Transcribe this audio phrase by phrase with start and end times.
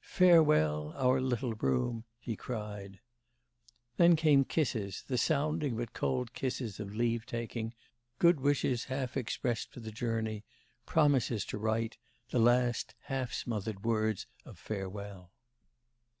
[0.00, 2.98] 'Farewell, our little room!' he cried.
[3.98, 7.72] Then came kisses, the sounding but cold kisses of leave taking,
[8.18, 10.42] good wishes half expressed for the journey,
[10.86, 11.98] promises to write,
[12.30, 15.30] the last, half smothered words of farewell.